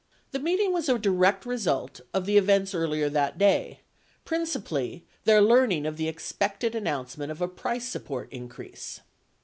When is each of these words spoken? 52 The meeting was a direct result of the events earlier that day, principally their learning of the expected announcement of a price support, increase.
52 0.31 0.31
The 0.31 0.39
meeting 0.43 0.73
was 0.73 0.89
a 0.89 0.97
direct 0.97 1.45
result 1.45 2.01
of 2.11 2.25
the 2.25 2.35
events 2.35 2.73
earlier 2.73 3.07
that 3.07 3.37
day, 3.37 3.81
principally 4.25 5.05
their 5.25 5.41
learning 5.43 5.85
of 5.85 5.95
the 5.97 6.07
expected 6.07 6.73
announcement 6.73 7.31
of 7.31 7.39
a 7.39 7.47
price 7.47 7.87
support, 7.87 8.27
increase. 8.33 9.01